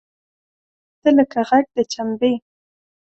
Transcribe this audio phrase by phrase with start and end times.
[1.01, 2.33] تۀ لکه غږ د چمبې!